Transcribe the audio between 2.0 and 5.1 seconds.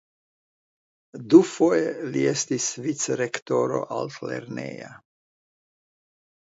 li estis vicrektoro altlerneja.